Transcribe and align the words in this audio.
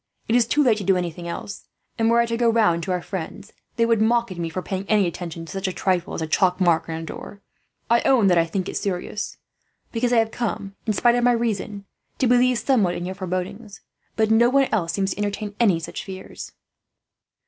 It 0.27 0.35
is 0.35 0.47
too 0.47 0.63
late 0.63 0.79
to 0.79 0.83
do 0.83 0.97
anything 0.97 1.27
else 1.27 1.67
and, 1.99 2.09
were 2.09 2.21
I 2.21 2.25
to 2.25 2.35
go 2.35 2.49
round 2.49 2.81
to 2.81 2.91
our 2.91 3.03
friends, 3.03 3.53
they 3.75 3.85
would 3.85 4.01
mock 4.01 4.31
at 4.31 4.39
me 4.39 4.49
for 4.49 4.63
paying 4.63 4.83
any 4.89 5.05
attention 5.05 5.45
to 5.45 5.51
such 5.51 5.67
a 5.67 5.71
trifle 5.71 6.15
as 6.15 6.23
a 6.23 6.27
chalk 6.27 6.59
mark 6.59 6.89
on 6.89 6.95
a 6.95 7.03
door. 7.03 7.39
"I 7.87 8.01
own 8.01 8.25
that 8.25 8.37
I 8.39 8.47
think 8.47 8.67
it 8.67 8.75
serious, 8.75 9.37
because 9.91 10.11
I 10.11 10.17
have 10.17 10.31
come, 10.31 10.73
in 10.87 10.93
spite 10.93 11.13
of 11.13 11.23
my 11.23 11.33
reason, 11.33 11.85
to 12.17 12.25
believe 12.25 12.57
somewhat 12.57 12.95
in 12.95 13.05
your 13.05 13.13
forebodings; 13.13 13.81
but 14.15 14.31
no 14.31 14.49
one 14.49 14.67
else 14.71 14.93
seems 14.93 15.11
to 15.11 15.19
entertain 15.19 15.53
any 15.59 15.79
such 15.79 16.03
fears." 16.03 16.53